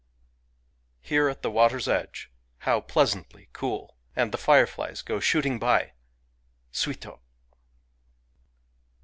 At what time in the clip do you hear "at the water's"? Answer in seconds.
1.29-1.87